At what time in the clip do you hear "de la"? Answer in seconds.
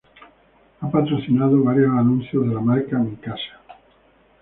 2.47-2.59